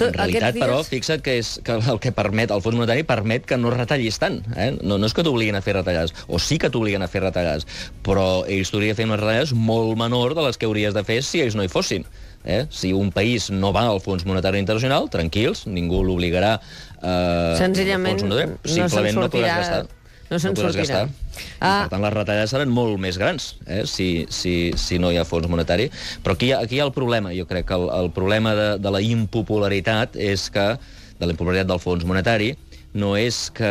en 0.02 0.14
realitat, 0.16 0.54
dies- 0.56 0.64
però, 0.64 0.80
fixa't 0.82 1.20
que, 1.22 1.36
és, 1.38 1.60
que 1.62 1.76
el 1.76 1.98
que 2.02 2.10
permet, 2.16 2.50
el 2.50 2.62
fons 2.64 2.74
monetari 2.74 3.04
permet 3.06 3.44
que 3.46 3.58
no 3.60 3.70
retallis 3.70 4.16
tant. 4.18 4.40
Eh? 4.56 4.72
No, 4.82 4.96
no 4.98 5.06
és 5.06 5.14
que 5.14 5.22
t'obliguin 5.22 5.54
a 5.54 5.60
fer 5.62 5.76
retallades, 5.76 6.14
o 6.26 6.40
sí 6.42 6.56
que 6.58 6.70
t'obliguen 6.72 7.04
a 7.04 7.08
fer 7.12 7.20
retallades, 7.22 7.68
però 8.02 8.42
ells 8.50 8.72
t'haurien 8.72 8.96
de 8.96 8.98
fer 8.98 9.06
unes 9.06 9.20
retallades 9.20 9.52
molt 9.54 9.94
menor 10.00 10.34
de 10.34 10.42
les 10.48 10.58
que 10.58 10.66
hauries 10.66 10.96
de 10.96 11.04
fer 11.06 11.20
si 11.22 11.44
ells 11.44 11.54
no 11.54 11.62
hi 11.62 11.70
fossin. 11.70 12.08
Eh? 12.44 12.66
Si 12.70 12.92
un 12.92 13.12
país 13.14 13.50
no 13.54 13.72
va 13.72 13.86
al 13.86 14.00
Fons 14.02 14.24
Monetari 14.26 14.58
Internacional, 14.58 15.08
tranquils, 15.10 15.66
ningú 15.70 16.02
l'obligarà 16.02 16.56
eh, 16.58 17.54
Senzillament 17.58 18.24
no 18.26 18.38
simplement 18.64 19.14
no 19.14 19.28
podràs 19.28 19.30
sortirà- 19.30 19.58
gastar. 19.60 19.86
no 20.30 20.38
se'n 20.42 20.56
podràs 20.56 20.74
sortirà. 20.74 21.04
gastar. 21.04 21.46
Ah. 21.60 21.84
per 21.84 21.92
tant, 21.94 22.02
les 22.02 22.12
retallades 22.16 22.50
seran 22.50 22.68
molt 22.74 22.98
més 23.00 23.16
grans 23.20 23.54
eh, 23.66 23.84
si, 23.86 24.26
si, 24.28 24.72
si 24.76 24.98
no 24.98 25.12
hi 25.12 25.20
ha 25.20 25.24
fons 25.28 25.46
monetari. 25.48 25.86
Però 26.24 26.34
aquí 26.34 26.50
hi 26.50 26.52
ha, 26.56 26.58
aquí 26.66 26.76
hi 26.76 26.82
ha 26.82 26.88
el 26.88 26.92
problema. 26.96 27.30
Jo 27.36 27.46
crec 27.46 27.68
que 27.70 27.78
el, 27.78 27.88
el 28.02 28.10
problema 28.10 28.56
de, 28.58 28.68
de 28.82 28.90
la 28.90 29.00
impopularitat 29.06 30.18
és 30.18 30.48
que, 30.50 30.66
de 31.18 31.26
la 31.26 31.32
impopularitat 31.36 31.70
del 31.70 31.80
fons 31.82 32.04
monetari, 32.08 32.56
no 32.92 33.14
és 33.16 33.46
que, 33.56 33.70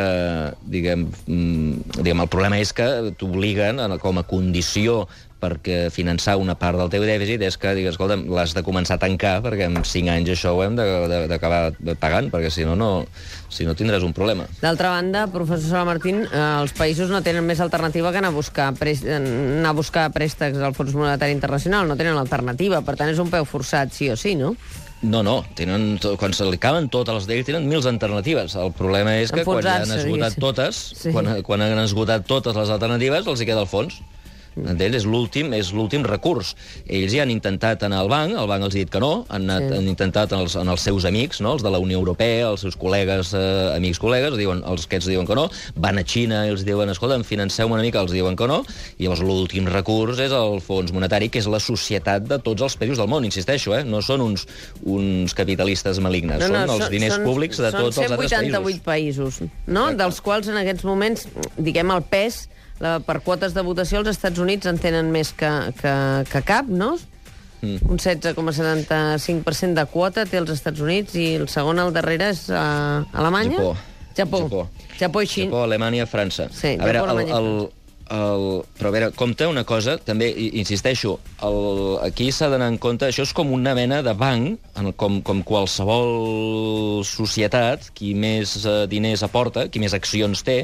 diguem, 0.65 1.03
mm, 1.27 1.99
diguem 1.99 2.23
el 2.23 2.29
problema 2.31 2.57
és 2.57 2.71
que 2.73 2.87
t'obliguen 3.19 3.77
com 4.01 4.17
a 4.17 4.23
condició 4.25 5.03
perquè 5.41 5.89
finançar 5.89 6.37
una 6.37 6.53
part 6.59 6.77
del 6.77 6.91
teu 6.93 7.03
dèficit 7.07 7.41
és 7.47 7.57
que, 7.57 7.73
digues, 7.77 7.95
escolta, 7.95 8.15
l'has 8.21 8.53
de 8.53 8.61
començar 8.63 8.99
a 8.99 9.01
tancar 9.01 9.39
perquè 9.41 9.65
en 9.67 9.79
5 9.83 10.11
anys 10.13 10.29
això 10.35 10.53
ho 10.53 10.61
hem 10.63 10.75
d'acabar 10.77 11.73
pagant, 11.99 12.29
perquè 12.29 12.51
si 12.53 12.65
no, 12.67 12.75
no, 12.77 12.91
si 13.49 13.65
no 13.65 13.73
tindràs 13.77 14.05
un 14.05 14.13
problema. 14.13 14.45
D'altra 14.61 14.93
banda, 14.93 15.25
professor 15.33 15.67
Sala 15.71 15.87
Martín, 15.89 16.21
eh, 16.27 16.43
els 16.61 16.75
països 16.77 17.09
no 17.09 17.23
tenen 17.25 17.43
més 17.47 17.59
alternativa 17.59 18.11
que 18.13 18.21
anar 18.21 18.29
a 18.31 18.37
buscar, 18.37 18.69
pres 18.77 19.01
anar 19.03 19.73
a 19.73 19.77
buscar 19.77 20.07
préstecs 20.13 20.61
al 20.61 20.77
Fons 20.77 20.93
Monetari 20.93 21.33
Internacional, 21.33 21.87
no 21.89 21.97
tenen 21.97 22.17
alternativa, 22.21 22.83
per 22.85 22.95
tant 22.95 23.09
és 23.09 23.19
un 23.19 23.33
peu 23.33 23.45
forçat 23.49 23.91
sí 23.97 24.09
o 24.13 24.15
sí, 24.15 24.35
no? 24.37 24.55
No, 25.01 25.23
no, 25.25 25.39
tenen, 25.57 25.95
quan 26.21 26.29
se 26.37 26.45
li 26.45 26.59
caben 26.61 26.85
totes 26.93 27.15
les 27.15 27.25
d'ells 27.25 27.47
tenen 27.47 27.63
mils 27.65 27.87
alternatives. 27.89 28.53
El 28.53 28.69
problema 28.77 29.15
és 29.17 29.31
que 29.33 29.41
quan 29.47 29.63
ja 29.65 29.79
han 29.79 29.89
esgotat 29.89 30.05
diguéssim. 30.05 30.41
totes, 30.43 30.81
Sí. 30.93 31.09
quan, 31.15 31.31
quan 31.41 31.63
han 31.65 31.79
esgotat 31.81 32.27
totes 32.29 32.53
les 32.55 32.69
alternatives, 32.69 33.25
els 33.25 33.41
hi 33.41 33.47
queda 33.49 33.63
el 33.65 33.69
fons. 33.71 33.97
Entens? 34.57 34.97
És 34.99 35.05
l'últim 35.07 35.53
és 35.55 35.69
l'últim 35.71 36.03
recurs. 36.03 36.55
Ells 36.85 37.13
ja 37.13 37.23
han 37.23 37.31
intentat 37.31 37.85
anar 37.87 38.01
al 38.03 38.09
banc, 38.11 38.35
el 38.35 38.47
banc 38.49 38.65
els 38.67 38.75
ha 38.75 38.79
dit 38.81 38.89
que 38.91 38.99
no, 38.99 39.25
han, 39.29 39.45
anat, 39.49 39.69
Sí. 39.69 39.77
han 39.77 39.87
intentat 39.87 40.33
en 40.35 40.39
els, 40.43 40.55
en 40.59 40.67
els 40.67 40.81
seus 40.81 41.05
amics, 41.07 41.39
no? 41.41 41.53
els 41.53 41.63
de 41.63 41.71
la 41.71 41.79
Unió 41.79 41.97
Europea, 42.01 42.49
els 42.49 42.61
seus 42.65 42.75
col·legues, 42.77 43.31
eh, 43.37 43.75
amics 43.77 43.99
col·legues, 44.01 44.35
diuen, 44.35 44.63
els 44.67 44.85
aquests 44.85 45.07
diuen 45.07 45.25
que 45.25 45.35
no, 45.35 45.49
van 45.75 45.97
a 45.97 46.03
Xina 46.03 46.45
i 46.47 46.51
els 46.51 46.65
diuen, 46.67 46.89
escolta, 46.91 47.17
financeu 47.23 47.71
una 47.71 47.81
mica, 47.81 48.01
els 48.01 48.11
diuen 48.11 48.35
que 48.35 48.47
no, 48.47 48.61
i 48.97 49.05
llavors 49.05 49.23
l'últim 49.23 49.67
recurs 49.71 50.19
és 50.19 50.31
el 50.35 50.59
Fons 50.61 50.91
Monetari, 50.91 51.29
que 51.29 51.39
és 51.39 51.47
la 51.47 51.59
societat 51.63 52.27
de 52.27 52.39
tots 52.39 52.61
els 52.61 52.75
països 52.75 52.97
del 52.99 53.07
món, 53.07 53.23
insisteixo, 53.23 53.75
eh? 53.77 53.83
no 53.87 54.01
són 54.01 54.21
uns, 54.21 54.47
uns 54.83 55.33
capitalistes 55.37 55.99
malignes, 56.03 56.43
són 56.43 56.69
els 56.69 56.89
diners 56.91 57.19
públics 57.23 57.57
de 57.61 57.71
tots 57.71 57.97
els 57.97 58.11
altres 58.11 58.31
Són 58.31 58.51
188 58.51 58.83
països. 58.83 59.39
països, 59.41 59.41
no? 59.67 59.93
dels 59.95 60.19
quals 60.21 60.47
en 60.51 60.57
aquests 60.59 60.83
moments, 60.83 61.27
diguem, 61.57 61.91
el 61.95 62.03
pes 62.03 62.47
la, 62.81 62.97
per 63.05 63.19
quotes 63.25 63.55
de 63.55 63.63
votació, 63.65 64.01
els 64.01 64.11
Estats 64.11 64.41
Units 64.41 64.69
en 64.69 64.81
tenen 64.81 65.11
més 65.13 65.31
que, 65.37 65.51
que, 65.79 65.95
que 66.31 66.43
cap, 66.47 66.69
no? 66.69 66.95
Mm. 67.61 67.77
Un 67.93 67.99
16,75% 68.01 69.77
de 69.77 69.85
quota 69.91 70.25
té 70.25 70.41
els 70.41 70.49
Estats 70.49 70.81
Units 70.81 71.13
i 71.15 71.27
el 71.37 71.47
segon 71.51 71.79
al 71.79 71.93
darrere 71.93 72.31
és 72.33 72.47
uh, 72.49 73.05
Alemanya? 73.13 73.59
Japó. 73.59 73.75
Japó. 74.17 74.39
Japó. 74.47 74.63
Japó 74.99 75.21
i 75.21 75.29
Xina. 75.29 75.51
Japó, 75.51 75.67
Alemanya, 75.67 76.09
França. 76.09 76.49
Sí, 76.49 76.73
a 76.73 76.83
veure, 76.83 77.03
Japó, 77.03 77.13
el, 77.13 77.19
Alemanya 77.19 77.31
i 77.31 77.37
el, 77.37 77.69
el, 78.11 78.47
però 78.77 78.89
a 78.89 78.93
veure, 78.95 79.09
compte 79.15 79.47
una 79.47 79.63
cosa, 79.67 79.95
també, 80.03 80.31
insisteixo, 80.59 81.15
el, 81.47 81.61
aquí 82.03 82.31
s'ha 82.33 82.49
d'anar 82.51 82.71
en 82.73 82.79
compte, 82.81 83.07
això 83.07 83.23
és 83.27 83.33
com 83.37 83.53
una 83.55 83.75
mena 83.77 84.01
de 84.05 84.13
banc, 84.17 84.57
en 84.75 84.89
el, 84.89 84.95
com, 84.99 85.21
com 85.25 85.43
qualsevol 85.47 87.05
societat, 87.07 87.91
qui 87.97 88.13
més 88.17 88.57
eh, 88.65 88.81
diners 88.91 89.23
aporta, 89.27 89.69
qui 89.71 89.81
més 89.83 89.95
accions 89.97 90.43
té, 90.47 90.63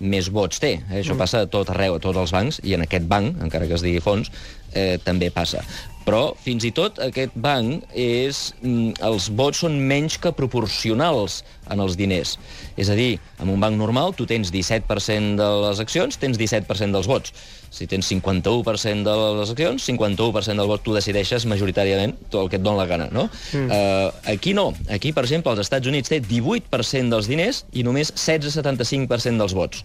més 0.00 0.30
vots 0.30 0.60
té. 0.62 0.78
Eh? 0.78 1.00
Això 1.02 1.14
mm. 1.14 1.22
passa 1.22 1.44
a 1.44 1.50
tot 1.50 1.70
arreu, 1.74 1.98
a 1.98 2.02
tots 2.02 2.18
els 2.20 2.34
bancs, 2.34 2.60
i 2.64 2.74
en 2.76 2.84
aquest 2.86 3.06
banc, 3.10 3.38
encara 3.42 3.68
que 3.68 3.78
es 3.78 3.84
digui 3.84 4.02
fons, 4.04 4.30
eh, 4.72 4.98
també 5.04 5.30
passa. 5.34 5.64
Però, 6.08 6.22
fins 6.40 6.64
i 6.64 6.72
tot, 6.72 6.98
aquest 7.04 7.36
banc 7.36 7.84
és... 7.92 8.48
Mm, 8.62 8.96
els 9.08 9.28
vots 9.36 9.60
són 9.64 9.76
menys 9.90 10.16
que 10.18 10.32
proporcionals 10.32 11.42
en 11.68 11.80
els 11.84 11.96
diners. 12.00 12.36
És 12.80 12.88
a 12.88 12.96
dir, 12.96 13.18
en 13.42 13.52
un 13.52 13.60
banc 13.60 13.76
normal 13.76 14.14
tu 14.16 14.24
tens 14.26 14.50
17% 14.54 15.36
de 15.36 15.48
les 15.66 15.80
accions, 15.84 16.16
tens 16.16 16.40
17% 16.40 16.96
dels 16.96 17.08
vots. 17.10 17.32
Si 17.70 17.84
tens 17.86 18.08
51% 18.08 19.04
de 19.04 19.14
les 19.38 19.50
accions, 19.52 19.84
51% 19.90 20.56
del 20.56 20.70
vot 20.70 20.80
tu 20.80 20.94
decideixes 20.96 21.44
majoritàriament 21.44 22.14
tot 22.30 22.40
el 22.46 22.48
que 22.48 22.56
et 22.56 22.64
dona 22.64 22.80
la 22.80 22.86
gana, 22.88 23.08
no? 23.12 23.26
Mm. 23.52 23.68
Uh, 23.68 24.32
aquí 24.32 24.54
no. 24.56 24.70
Aquí, 24.88 25.12
per 25.12 25.26
exemple, 25.26 25.52
als 25.52 25.66
Estats 25.66 25.90
Units 25.90 26.08
té 26.08 26.22
18% 26.24 27.12
dels 27.12 27.28
diners 27.28 27.66
i 27.76 27.84
només 27.84 28.14
16,75% 28.16 29.36
dels 29.36 29.54
vots. 29.58 29.84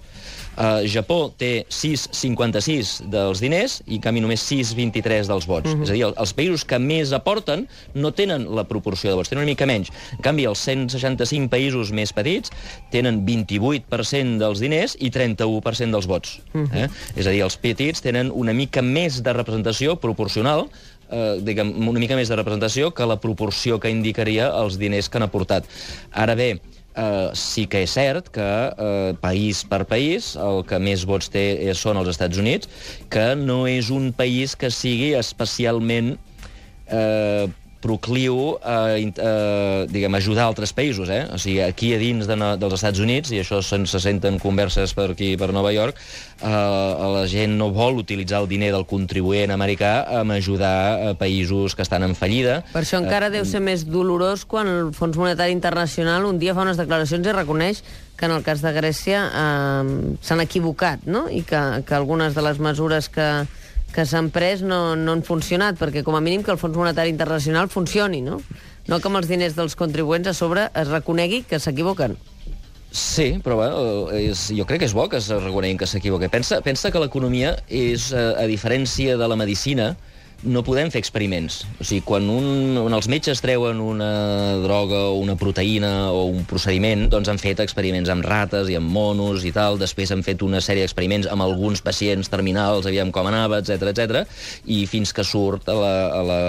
Uh, 0.53 0.85
Japó 0.87 1.33
té 1.35 1.65
6,56 1.67 3.09
dels 3.11 3.41
diners 3.43 3.81
i, 3.87 3.97
en 3.97 4.03
canvi, 4.05 4.23
només 4.23 4.47
6,23 4.47 5.27
dels 5.27 5.47
vots. 5.49 5.73
Mm 5.73 5.79
-hmm. 5.79 5.83
És 5.83 5.89
a 5.89 5.93
dir, 5.93 6.03
el- 6.07 6.12
els 6.19 6.33
països 6.37 6.65
que 6.67 6.79
més 6.79 7.13
aporten 7.15 7.67
no 7.93 8.13
tenen 8.15 8.47
la 8.55 8.65
proporció 8.69 9.11
de 9.11 9.17
vots, 9.19 9.31
tenen 9.31 9.43
una 9.43 9.51
mica 9.51 9.67
menys. 9.69 9.91
En 10.17 10.23
canvi, 10.25 10.47
els 10.49 10.63
165 10.63 11.51
països 11.51 11.93
més 11.95 12.13
petits 12.13 12.53
tenen 12.93 13.23
28% 13.27 14.39
dels 14.41 14.63
diners 14.63 14.97
i 14.99 15.11
31% 15.13 15.91
dels 15.91 16.09
vots. 16.09 16.39
Mm 16.53 16.65
-hmm. 16.65 16.83
eh? 16.83 16.89
És 17.15 17.27
a 17.27 17.31
dir, 17.31 17.43
els 17.43 17.57
petits 17.57 18.01
tenen 18.01 18.31
una 18.31 18.53
mica 18.53 18.81
més 18.81 19.21
de 19.23 19.33
representació 19.33 19.95
proporcional 19.95 20.67
eh, 21.11 21.39
diguem, 21.41 21.73
una 21.87 21.99
mica 21.99 22.15
més 22.15 22.29
de 22.29 22.35
representació 22.35 22.91
que 22.93 23.05
la 23.05 23.19
proporció 23.23 23.79
que 23.79 23.91
indicaria 23.93 24.49
els 24.49 24.77
diners 24.81 25.09
que 25.09 25.19
han 25.19 25.27
aportat. 25.27 25.67
Ara 26.11 26.35
bé, 26.35 26.59
eh, 26.95 27.29
sí 27.37 27.65
que 27.69 27.83
és 27.85 27.95
cert 27.95 28.29
que 28.33 28.43
eh, 28.43 29.13
país 29.21 29.63
per 29.69 29.83
país 29.89 30.33
el 30.39 30.63
que 30.69 30.79
més 30.79 31.05
vots 31.09 31.31
té 31.33 31.45
és, 31.69 31.79
són 31.79 31.99
els 32.01 32.11
Estats 32.13 32.39
Units, 32.41 32.69
que 33.13 33.33
no 33.39 33.63
és 33.69 33.91
un 33.93 34.11
país 34.15 34.55
que 34.59 34.71
sigui 34.73 35.13
especialment 35.19 36.15
eh, 36.87 37.47
procliu 37.83 38.55
a, 38.63 38.95
a 38.95 39.31
diguem, 39.91 40.15
ajudar 40.15 40.47
altres 40.47 40.71
països. 40.75 41.11
Eh? 41.11 41.25
O 41.33 41.39
sigui, 41.41 41.59
aquí 41.65 41.91
a 41.93 41.99
dins 42.01 42.29
de, 42.29 42.37
dels 42.61 42.77
Estats 42.79 43.01
Units, 43.03 43.33
i 43.35 43.41
això 43.43 43.59
se, 43.65 43.81
se 43.89 44.01
senten 44.03 44.39
converses 44.41 44.95
per 44.95 45.09
aquí, 45.11 45.33
per 45.39 45.51
Nova 45.55 45.73
York, 45.75 45.99
eh, 46.39 46.47
la 46.47 47.25
gent 47.29 47.57
no 47.59 47.71
vol 47.75 47.99
utilitzar 48.01 48.43
el 48.43 48.49
diner 48.51 48.71
del 48.73 48.87
contribuent 48.89 49.51
americà 49.53 49.93
a 50.07 50.23
ajudar 50.33 50.75
a 51.09 51.13
països 51.19 51.75
que 51.75 51.83
estan 51.85 52.07
en 52.07 52.15
fallida. 52.15 52.61
Per 52.73 52.83
això 52.85 53.01
encara 53.01 53.31
deu 53.33 53.45
ser 53.45 53.61
més 53.63 53.85
dolorós 53.85 54.47
quan 54.49 54.69
el 54.69 54.93
Fons 54.95 55.19
Monetari 55.19 55.53
Internacional 55.53 56.25
un 56.29 56.39
dia 56.41 56.55
fa 56.55 56.63
unes 56.65 56.79
declaracions 56.79 57.27
i 57.27 57.35
reconeix 57.35 57.83
que 58.17 58.29
en 58.29 58.33
el 58.37 58.43
cas 58.45 58.61
de 58.63 58.71
Grècia 58.73 59.25
eh, 59.27 60.15
s'han 60.23 60.43
equivocat, 60.43 61.03
no? 61.09 61.25
I 61.29 61.43
que, 61.47 61.61
que 61.83 61.97
algunes 61.97 62.37
de 62.37 62.45
les 62.45 62.61
mesures 62.63 63.09
que, 63.11 63.27
que 63.93 64.05
s'han 64.09 64.31
pres 64.33 64.63
no, 64.65 64.95
no 64.97 65.15
han 65.15 65.23
funcionat, 65.23 65.77
perquè 65.79 66.03
com 66.03 66.17
a 66.17 66.21
mínim 66.23 66.43
que 66.43 66.51
el 66.53 66.59
Fons 66.61 66.75
Monetari 66.77 67.13
Internacional 67.13 67.69
funcioni, 67.69 68.21
no? 68.25 68.41
No 68.89 68.99
que 68.99 69.07
amb 69.09 69.21
els 69.21 69.29
diners 69.29 69.55
dels 69.55 69.77
contribuents 69.79 70.27
a 70.27 70.33
sobre 70.35 70.67
es 70.73 70.89
reconegui 70.91 71.43
que 71.47 71.61
s'equivoquen. 71.61 72.17
Sí, 72.93 73.39
però 73.41 73.55
bueno, 73.57 73.77
és, 74.13 74.51
jo 74.53 74.67
crec 74.69 74.83
que 74.83 74.89
és 74.89 74.93
bo 74.93 75.07
que 75.09 75.17
es 75.17 75.29
reconeguin 75.31 75.79
que 75.81 75.87
s'equivoca. 75.89 76.29
Pensa, 76.29 76.59
pensa 76.61 76.91
que 76.93 77.01
l'economia 77.01 77.55
és, 77.65 78.11
eh, 78.13 78.25
a 78.37 78.45
diferència 78.45 79.15
de 79.17 79.29
la 79.29 79.37
medicina, 79.39 79.95
no 80.43 80.63
podem 80.65 80.91
fer 80.91 80.99
experiments. 81.01 81.61
O 81.79 81.85
sigui, 81.87 82.03
quan, 82.05 82.27
un, 82.29 82.77
quan 82.77 82.95
els 82.97 83.07
metges 83.11 83.41
treuen 83.43 83.79
una 83.83 84.59
droga 84.63 84.99
o 85.11 85.17
una 85.21 85.35
proteïna 85.39 86.11
o 86.11 86.25
un 86.31 86.43
procediment, 86.49 87.07
doncs 87.11 87.31
han 87.31 87.41
fet 87.41 87.63
experiments 87.63 88.11
amb 88.11 88.25
rates 88.27 88.71
i 88.71 88.77
amb 88.79 88.91
monos 88.93 89.45
i 89.47 89.53
tal, 89.55 89.79
després 89.81 90.11
han 90.13 90.23
fet 90.25 90.43
una 90.45 90.61
sèrie 90.63 90.83
d'experiments 90.83 91.29
amb 91.31 91.45
alguns 91.45 91.83
pacients 91.85 92.31
terminals, 92.31 92.87
aviam 92.89 93.11
com 93.15 93.29
anava, 93.29 93.61
etc 93.63 93.93
etc. 93.93 94.23
i 94.65 94.83
fins 94.89 95.13
que 95.15 95.25
surt 95.27 95.69
a 95.71 95.77
la, 95.79 95.93
a 96.13 96.23
la 96.27 96.39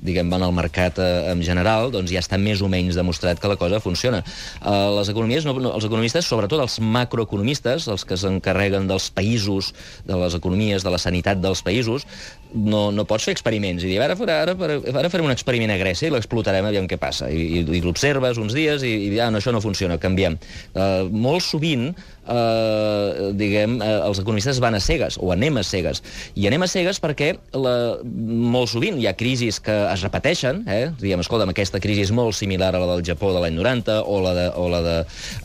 diguem, 0.00 0.30
van 0.30 0.44
al 0.46 0.54
mercat 0.54 0.98
eh, 1.02 1.08
en 1.32 1.42
general, 1.44 1.92
doncs 1.94 2.12
ja 2.12 2.22
està 2.22 2.38
més 2.40 2.62
o 2.62 2.70
menys 2.70 2.98
demostrat 2.98 3.40
que 3.40 3.50
la 3.50 3.58
cosa 3.60 3.80
funciona. 3.82 4.22
Eh, 4.60 4.88
les 4.98 5.10
economies, 5.12 5.46
no, 5.48 5.56
no, 5.58 5.72
els 5.74 5.88
economistes, 5.88 6.28
sobretot 6.28 6.62
els 6.62 6.78
macroeconomistes, 6.82 7.88
els 7.90 8.06
que 8.08 8.18
s'encarreguen 8.20 8.88
dels 8.90 9.10
països, 9.14 9.72
de 10.06 10.18
les 10.20 10.36
economies, 10.38 10.86
de 10.86 10.94
la 10.94 11.02
sanitat 11.02 11.42
dels 11.42 11.64
països, 11.66 12.06
no, 12.54 12.88
no 12.94 13.04
pots 13.08 13.28
fer 13.28 13.34
experiments 13.36 13.84
i 13.84 13.92
dir, 13.92 13.98
ara, 14.02 14.16
ara, 14.16 14.54
ara 14.54 15.10
farem 15.12 15.28
un 15.28 15.34
experiment 15.34 15.72
a 15.74 15.78
Grècia 15.80 16.08
i 16.08 16.14
l'explotarem, 16.14 16.68
aviam 16.68 16.88
què 16.90 16.98
passa. 17.00 17.28
I, 17.30 17.60
i, 17.60 17.64
i 17.78 17.82
l'observes 17.84 18.40
uns 18.40 18.56
dies 18.56 18.84
i, 18.86 18.94
i 19.08 19.20
ah, 19.20 19.30
no, 19.32 19.42
això 19.42 19.52
no 19.54 19.62
funciona, 19.64 19.98
canviem. 20.00 20.38
Uh, 20.72 21.08
molt 21.12 21.44
sovint 21.44 21.90
eh, 22.28 23.30
diguem, 23.38 23.78
eh, 23.82 23.90
els 24.06 24.20
economistes 24.22 24.60
van 24.62 24.76
a 24.76 24.80
cegues, 24.80 25.18
o 25.20 25.32
anem 25.32 25.58
a 25.58 25.64
cegues. 25.66 26.02
I 26.36 26.48
anem 26.50 26.64
a 26.64 26.68
cegues 26.70 27.00
perquè 27.02 27.32
la, 27.56 27.74
molt 28.04 28.72
sovint 28.72 28.98
hi 29.00 29.08
ha 29.08 29.16
crisis 29.18 29.60
que 29.64 29.74
es 29.92 30.04
repeteixen, 30.06 30.62
eh? 30.68 30.88
diguem, 31.00 31.24
escolta, 31.24 31.48
aquesta 31.48 31.80
crisi 31.82 32.06
és 32.06 32.14
molt 32.14 32.36
similar 32.38 32.74
a 32.74 32.82
la 32.82 32.90
del 32.94 33.04
Japó 33.06 33.32
de 33.34 33.42
l'any 33.44 33.56
90 33.58 34.00
o 34.04 34.20
la 34.24 34.34
de, 34.36 34.46
o 34.54 34.68
la 34.72 34.82
de 34.84 34.96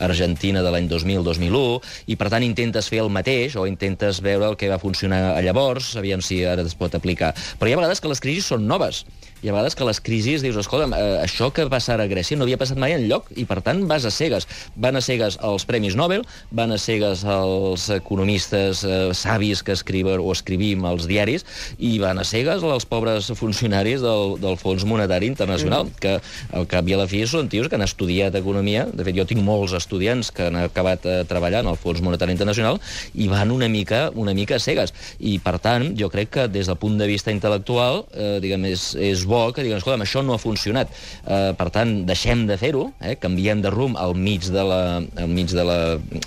Argentina 0.04 0.62
de 0.64 0.74
l'any 0.74 0.88
2000-2001, 0.92 1.64
i 2.12 2.18
per 2.20 2.30
tant 2.32 2.46
intentes 2.46 2.90
fer 2.92 3.02
el 3.04 3.12
mateix 3.12 3.56
o 3.56 3.66
intentes 3.70 4.20
veure 4.24 4.52
el 4.52 4.58
que 4.60 4.70
va 4.72 4.80
funcionar 4.82 5.40
llavors, 5.44 5.94
aviam 6.00 6.22
si 6.24 6.44
ara 6.44 6.64
es 6.64 6.76
pot 6.78 6.94
aplicar. 6.94 7.34
Però 7.58 7.70
hi 7.70 7.76
ha 7.76 7.80
vegades 7.80 8.02
que 8.02 8.12
les 8.12 8.22
crisis 8.22 8.52
són 8.52 8.68
noves 8.68 9.04
i 9.42 9.50
a 9.50 9.52
vegades 9.52 9.74
que 9.76 9.84
les 9.84 10.00
crisis 10.00 10.42
dius, 10.44 10.56
escolta, 10.60 10.88
eh, 10.96 11.18
això 11.24 11.50
que 11.52 11.64
va 11.66 11.74
passar 11.76 11.98
a 12.00 12.06
Grècia 12.08 12.36
no 12.38 12.46
havia 12.46 12.58
passat 12.60 12.78
mai 12.80 12.94
en 12.96 13.06
lloc 13.10 13.28
i 13.36 13.44
per 13.48 13.60
tant 13.64 13.82
vas 13.90 14.06
a 14.06 14.12
cegues. 14.14 14.46
Van 14.76 14.96
a 14.96 15.02
cegues 15.04 15.38
els 15.44 15.66
Premis 15.68 15.96
Nobel, 15.98 16.24
van 16.50 16.72
a 16.72 16.78
cegues 16.80 17.24
els 17.28 17.88
economistes 17.92 18.84
eh, 18.84 19.12
savis 19.12 19.62
que 19.62 19.74
escriuen 19.76 20.22
o 20.22 20.32
escrivim 20.32 20.84
als 20.88 21.08
diaris 21.10 21.44
i 21.78 21.98
van 22.00 22.20
a 22.20 22.24
cegues 22.24 22.62
els 22.64 22.86
pobres 22.88 23.30
funcionaris 23.36 24.04
del, 24.04 24.36
del 24.40 24.56
Fons 24.60 24.86
Monetari 24.88 25.28
Internacional, 25.28 25.88
mm. 25.88 26.00
que 26.00 26.14
al 26.56 26.68
cap 26.70 26.88
i 26.88 26.96
a 26.96 27.02
la 27.02 27.08
fi 27.10 27.24
són 27.28 27.50
tios 27.52 27.68
que 27.68 27.76
han 27.78 27.84
estudiat 27.84 28.34
economia. 28.38 28.86
De 28.92 29.04
fet, 29.04 29.16
jo 29.16 29.26
tinc 29.28 29.44
molts 29.44 29.74
estudiants 29.76 30.30
que 30.34 30.48
han 30.48 30.58
acabat 30.62 31.04
eh, 31.04 31.18
treballant 31.28 31.68
al 31.68 31.80
Fons 31.80 32.02
Monetari 32.04 32.34
Internacional 32.36 32.80
i 33.14 33.28
van 33.32 33.52
una 33.54 33.68
mica, 33.68 34.06
una 34.14 34.34
mica 34.36 34.56
a 34.56 34.62
cegues. 34.62 34.94
I, 35.18 35.38
per 35.44 35.58
tant, 35.64 35.90
jo 35.98 36.08
crec 36.12 36.32
que 36.38 36.48
des 36.48 36.70
del 36.70 36.80
punt 36.80 36.98
de 37.00 37.08
vista 37.10 37.32
intel·lectual, 37.34 38.04
eh, 38.14 38.36
diguem, 38.44 38.68
és, 38.72 38.92
és 38.96 39.23
bo 39.26 39.44
bo 39.44 39.52
que 39.52 39.64
diguen, 39.64 39.80
escolta, 39.80 40.02
això 40.04 40.22
no 40.24 40.36
ha 40.36 40.40
funcionat. 40.40 40.92
Uh, 41.24 41.52
per 41.58 41.68
tant, 41.74 41.94
deixem 42.08 42.46
de 42.48 42.56
fer-ho, 42.60 42.86
eh? 43.00 43.16
canviem 43.20 43.62
de 43.64 43.72
rumb 43.72 43.98
al 44.00 44.14
mig 44.14 44.46
de 44.52 44.64
la, 44.64 44.80
al 45.20 45.28
mig 45.30 45.52
de 45.52 45.64
la, 45.66 45.78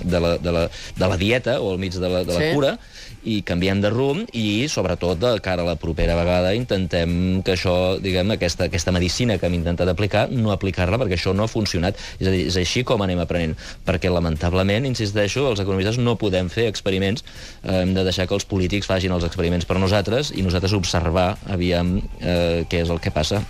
de 0.04 0.24
la, 0.24 0.36
de 0.38 0.56
la, 0.56 0.68
de 0.98 1.12
la 1.14 1.18
dieta 1.18 1.60
o 1.62 1.74
al 1.74 1.82
mig 1.82 1.96
de 1.96 2.08
la, 2.08 2.24
de 2.28 2.34
la 2.34 2.42
sí. 2.44 2.52
cura, 2.56 2.78
i 3.24 3.42
canviem 3.48 3.82
de 3.82 3.90
rumb 3.94 4.30
i, 4.38 4.68
sobretot, 4.70 5.20
de 5.22 5.32
cara 5.44 5.64
a 5.64 5.68
la 5.68 5.76
propera 5.80 6.16
vegada 6.18 6.54
intentem 6.58 7.42
que 7.46 7.56
això, 7.56 7.98
diguem, 8.02 8.36
aquesta, 8.36 8.68
aquesta 8.68 8.94
medicina 8.96 9.38
que 9.38 9.48
hem 9.50 9.58
intentat 9.60 9.90
aplicar, 9.92 10.28
no 10.32 10.54
aplicar-la 10.54 11.00
perquè 11.02 11.18
això 11.18 11.34
no 11.36 11.46
ha 11.46 11.52
funcionat. 11.52 11.98
És 12.20 12.28
a 12.28 12.34
dir, 12.34 12.46
és 12.52 12.60
així 12.60 12.84
com 12.88 13.02
anem 13.04 13.22
aprenent. 13.24 13.56
Perquè, 13.88 14.12
lamentablement, 14.14 14.88
insisteixo, 14.90 15.48
els 15.52 15.64
economistes 15.64 16.02
no 16.02 16.18
podem 16.20 16.52
fer 16.54 16.68
experiments, 16.72 17.26
eh, 17.64 17.82
hem 17.82 17.96
de 17.98 18.06
deixar 18.08 18.28
que 18.28 18.38
els 18.38 18.46
polítics 18.46 18.90
facin 18.90 19.16
els 19.16 19.26
experiments 19.28 19.66
per 19.66 19.80
nosaltres 19.80 20.34
i 20.36 20.46
nosaltres 20.46 20.76
observar, 20.78 21.34
aviam, 21.48 21.98
eh, 22.22 22.66
què 22.70 22.84
és 22.84 22.94
el 22.94 23.02
que 23.02 23.12
passa. 23.12 23.44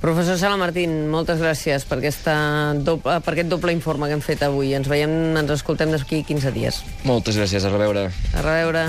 Professor 0.00 0.38
Sala 0.38 0.56
Martín, 0.56 1.08
moltes 1.10 1.40
gràcies 1.42 1.82
per, 1.88 1.98
aquesta 1.98 2.34
doble, 2.86 3.18
per 3.24 3.32
aquest 3.34 3.50
doble 3.50 3.74
informe 3.74 4.06
que 4.06 4.14
hem 4.14 4.22
fet 4.22 4.44
avui. 4.46 4.70
Ens 4.78 4.86
veiem, 4.86 5.10
ens 5.40 5.50
escoltem 5.56 5.90
d'aquí 5.90 6.22
15 6.28 6.54
dies. 6.54 6.82
Moltes 7.08 7.40
gràcies, 7.40 7.66
a 7.66 7.72
reveure. 7.74 8.06
A 8.30 8.44
reveure. 8.46 8.86